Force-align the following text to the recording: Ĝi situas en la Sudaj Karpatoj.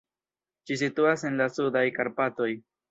Ĝi 0.69 0.79
situas 0.83 1.27
en 1.31 1.39
la 1.43 1.49
Sudaj 1.59 1.87
Karpatoj. 2.01 2.55